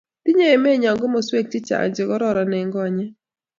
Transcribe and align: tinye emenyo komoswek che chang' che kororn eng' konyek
tinye 0.23 0.45
emenyo 0.55 0.89
komoswek 1.01 1.45
che 1.51 1.59
chang' 1.67 1.93
che 1.95 2.03
kororn 2.09 2.51
eng' 2.59 2.73
konyek 2.75 3.11